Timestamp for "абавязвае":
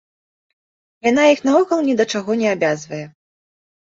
2.53-3.03